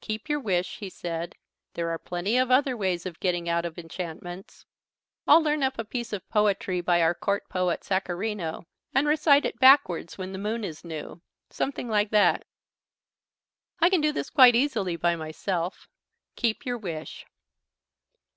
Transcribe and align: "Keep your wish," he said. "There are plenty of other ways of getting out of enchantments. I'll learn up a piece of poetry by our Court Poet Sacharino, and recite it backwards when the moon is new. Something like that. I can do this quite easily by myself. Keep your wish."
"Keep 0.00 0.28
your 0.28 0.40
wish," 0.40 0.78
he 0.78 0.90
said. 0.90 1.36
"There 1.74 1.88
are 1.90 2.00
plenty 2.00 2.36
of 2.36 2.50
other 2.50 2.76
ways 2.76 3.06
of 3.06 3.20
getting 3.20 3.48
out 3.48 3.64
of 3.64 3.78
enchantments. 3.78 4.66
I'll 5.24 5.40
learn 5.40 5.62
up 5.62 5.78
a 5.78 5.84
piece 5.84 6.12
of 6.12 6.28
poetry 6.28 6.80
by 6.80 7.00
our 7.00 7.14
Court 7.14 7.48
Poet 7.48 7.82
Sacharino, 7.84 8.64
and 8.92 9.06
recite 9.06 9.44
it 9.46 9.60
backwards 9.60 10.18
when 10.18 10.32
the 10.32 10.36
moon 10.36 10.64
is 10.64 10.82
new. 10.84 11.22
Something 11.50 11.88
like 11.88 12.10
that. 12.10 12.44
I 13.78 13.88
can 13.88 14.00
do 14.00 14.10
this 14.10 14.30
quite 14.30 14.56
easily 14.56 14.96
by 14.96 15.14
myself. 15.14 15.86
Keep 16.34 16.66
your 16.66 16.78
wish." 16.78 17.24